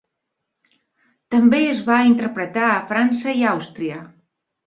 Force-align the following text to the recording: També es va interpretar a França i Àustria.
També 1.35 1.59
es 1.73 1.83
va 1.89 1.99
interpretar 2.13 2.65
a 2.71 2.81
França 2.93 3.37
i 3.43 3.47
Àustria. 3.53 4.01